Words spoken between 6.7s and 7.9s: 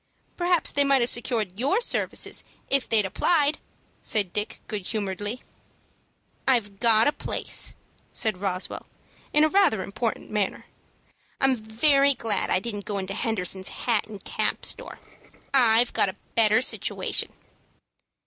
got a place,"